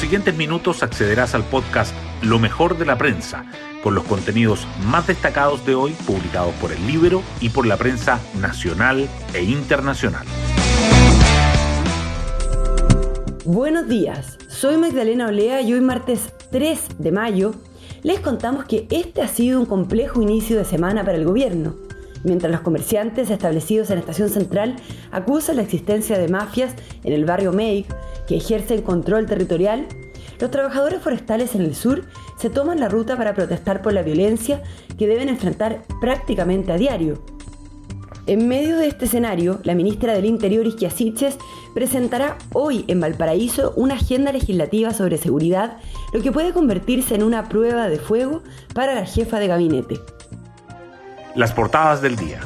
[0.00, 3.44] siguientes minutos accederás al podcast Lo mejor de la prensa,
[3.82, 8.18] con los contenidos más destacados de hoy publicados por el libro y por la prensa
[8.40, 10.26] nacional e internacional.
[13.44, 17.54] Buenos días, soy Magdalena Olea y hoy martes 3 de mayo
[18.02, 21.74] les contamos que este ha sido un complejo inicio de semana para el gobierno.
[22.24, 24.76] Mientras los comerciantes establecidos en Estación Central
[25.10, 26.74] acusan la existencia de mafias
[27.04, 27.86] en el barrio Meig
[28.30, 29.88] que ejercen control territorial,
[30.38, 32.04] los trabajadores forestales en el sur
[32.38, 34.62] se toman la ruta para protestar por la violencia
[34.96, 37.24] que deben enfrentar prácticamente a diario.
[38.28, 40.90] En medio de este escenario, la ministra del Interior, Isquia
[41.74, 45.78] presentará hoy en Valparaíso una agenda legislativa sobre seguridad,
[46.12, 49.98] lo que puede convertirse en una prueba de fuego para la jefa de gabinete.
[51.34, 52.38] Las portadas del día.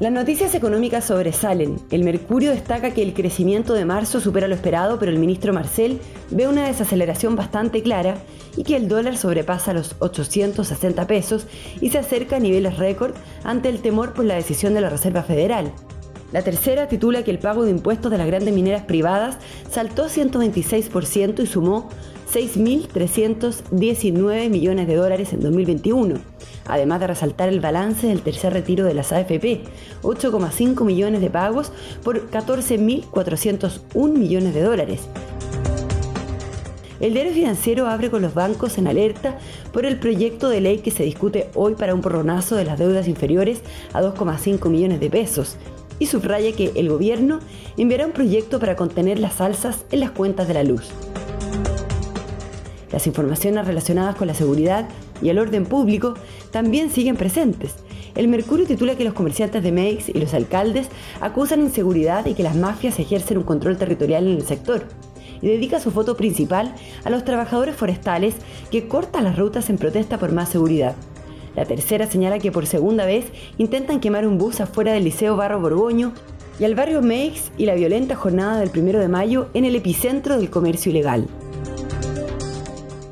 [0.00, 1.80] Las noticias económicas sobresalen.
[1.90, 5.98] El Mercurio destaca que el crecimiento de marzo supera lo esperado, pero el ministro Marcel
[6.30, 8.14] ve una desaceleración bastante clara
[8.56, 11.48] y que el dólar sobrepasa los 860 pesos
[11.80, 15.24] y se acerca a niveles récord ante el temor por la decisión de la Reserva
[15.24, 15.72] Federal.
[16.32, 19.38] La tercera titula que el pago de impuestos de las grandes mineras privadas
[19.70, 21.88] saltó 126% y sumó
[22.32, 26.18] 6.319 millones de dólares en 2021
[26.68, 29.62] además de resaltar el balance del tercer retiro de las AFP,
[30.02, 31.72] 8,5 millones de pagos
[32.04, 35.00] por 14.401 millones de dólares.
[37.00, 39.38] El diario financiero abre con los bancos en alerta
[39.72, 43.06] por el proyecto de ley que se discute hoy para un porronazo de las deudas
[43.06, 43.62] inferiores
[43.92, 45.56] a 2,5 millones de pesos
[45.98, 47.40] y subraya que el gobierno
[47.76, 50.90] enviará un proyecto para contener las alzas en las cuentas de la luz.
[52.92, 54.88] Las informaciones relacionadas con la seguridad
[55.20, 56.14] y el orden público
[56.50, 57.74] también siguen presentes.
[58.14, 60.88] El Mercurio titula que los comerciantes de Meix y los alcaldes
[61.20, 64.84] acusan inseguridad y que las mafias ejercen un control territorial en el sector.
[65.40, 66.74] Y dedica su foto principal
[67.04, 68.34] a los trabajadores forestales
[68.72, 70.96] que cortan las rutas en protesta por más seguridad.
[71.58, 73.24] La tercera señala que por segunda vez
[73.58, 76.12] intentan quemar un bus afuera del Liceo Barro Borgoño
[76.60, 80.36] y al barrio Meix y la violenta jornada del 1 de mayo en el epicentro
[80.36, 81.26] del comercio ilegal.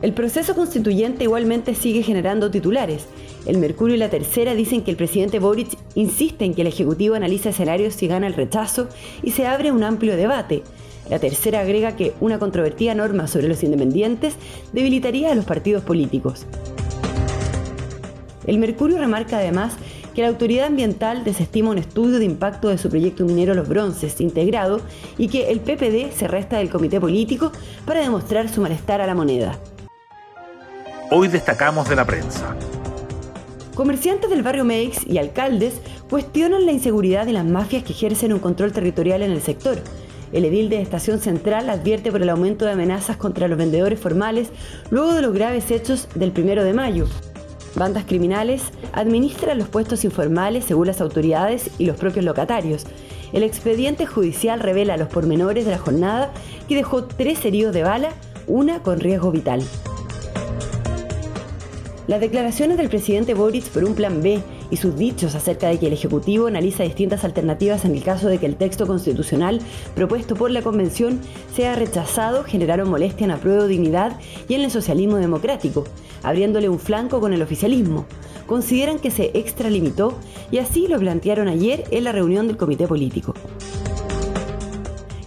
[0.01, 3.07] El proceso constituyente igualmente sigue generando titulares.
[3.47, 7.17] El Mercurio y la Tercera dicen que el presidente Boric insiste en que el Ejecutivo
[7.17, 8.87] analice escenarios si gana el rechazo
[9.25, 10.63] y se abre un amplio debate.
[11.11, 14.37] La tercera agrega que una controvertida norma sobre los independientes
[14.73, 16.47] debilitaría a los partidos políticos.
[18.47, 19.75] El Mercurio remarca además
[20.15, 24.21] que la autoridad ambiental desestima un estudio de impacto de su proyecto minero Los Bronces
[24.21, 24.81] integrado
[25.19, 27.53] y que el PPD se resta del comité político
[27.85, 29.59] para demostrar su malestar a la moneda.
[31.11, 32.57] Hoy destacamos de la prensa.
[33.75, 35.75] Comerciantes del barrio Meix y alcaldes
[36.09, 39.79] cuestionan la inseguridad y las mafias que ejercen un control territorial en el sector.
[40.33, 44.49] El edil de Estación Central advierte por el aumento de amenazas contra los vendedores formales
[44.91, 47.07] luego de los graves hechos del primero de mayo.
[47.77, 48.63] Bandas criminales
[48.95, 52.87] administran los puestos informales según las autoridades y los propios locatarios.
[53.35, 56.33] El expediente judicial revela los pormenores de la jornada
[56.69, 58.13] que dejó tres heridos de bala,
[58.47, 59.63] una con riesgo vital.
[62.07, 64.41] Las declaraciones del presidente Boric por un plan B
[64.71, 68.39] y sus dichos acerca de que el Ejecutivo analiza distintas alternativas en el caso de
[68.39, 69.61] que el texto constitucional
[69.95, 71.21] propuesto por la Convención
[71.55, 74.19] sea rechazado generaron molestia en Apruebo Dignidad
[74.49, 75.85] y en el socialismo democrático,
[76.23, 78.07] abriéndole un flanco con el oficialismo.
[78.47, 80.15] Consideran que se extralimitó
[80.51, 83.35] y así lo plantearon ayer en la reunión del comité político.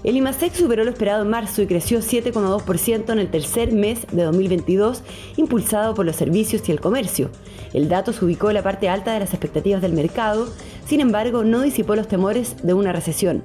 [0.02, 4.24] El IMASEC superó lo esperado en marzo y creció 7,2% en el tercer mes de
[4.24, 5.04] 2022,
[5.36, 7.30] impulsado por los servicios y el comercio.
[7.74, 10.48] El dato se ubicó en la parte alta de las expectativas del mercado,
[10.86, 13.44] sin embargo, no disipó los temores de una recesión.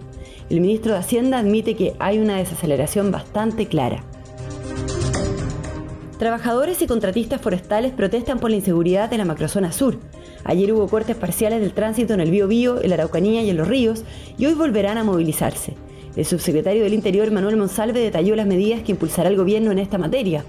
[0.49, 4.05] El ministro de Hacienda admite que hay una desaceleración bastante clara.
[6.19, 9.99] Trabajadores y contratistas forestales protestan por la inseguridad de la macrozona sur.
[10.45, 13.67] Ayer hubo cortes parciales del tránsito en el Bío en la Araucanía y en los
[13.67, 14.05] ríos,
[14.39, 15.75] y hoy volverán a movilizarse.
[16.17, 19.99] El subsecretario del Interior, Manuel Monsalve, detalló las medidas que impulsará el gobierno en esta
[19.99, 20.45] materia.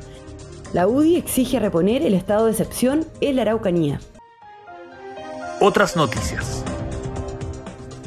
[0.73, 3.99] La UDI exige reponer el estado de excepción en la Araucanía.
[5.59, 6.63] Otras noticias.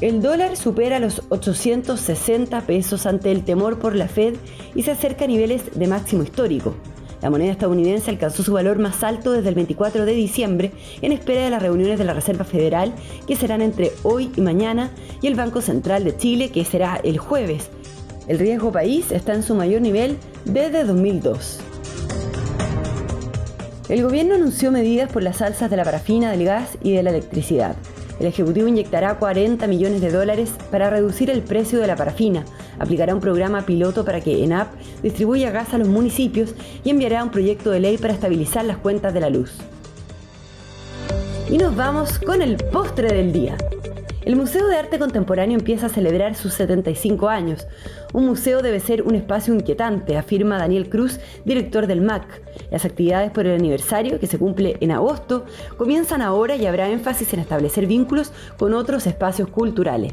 [0.00, 4.36] El dólar supera los 860 pesos ante el temor por la Fed
[4.76, 6.76] y se acerca a niveles de máximo histórico.
[7.20, 10.72] La moneda estadounidense alcanzó su valor más alto desde el 24 de diciembre
[11.02, 12.94] en espera de las reuniones de la Reserva Federal
[13.26, 17.18] que serán entre hoy y mañana y el Banco Central de Chile que será el
[17.18, 17.70] jueves.
[18.28, 21.60] El riesgo país está en su mayor nivel desde 2002.
[23.88, 27.10] El gobierno anunció medidas por las alzas de la parafina, del gas y de la
[27.10, 27.74] electricidad.
[28.20, 32.44] El Ejecutivo inyectará 40 millones de dólares para reducir el precio de la parafina,
[32.78, 34.68] aplicará un programa piloto para que ENAP
[35.02, 36.54] distribuya gas a los municipios
[36.84, 39.52] y enviará un proyecto de ley para estabilizar las cuentas de la luz.
[41.50, 43.56] Y nos vamos con el postre del día.
[44.28, 47.66] El Museo de Arte Contemporáneo empieza a celebrar sus 75 años.
[48.12, 52.42] Un museo debe ser un espacio inquietante, afirma Daniel Cruz, director del MAC.
[52.70, 55.46] Las actividades por el aniversario, que se cumple en agosto,
[55.78, 60.12] comienzan ahora y habrá énfasis en establecer vínculos con otros espacios culturales.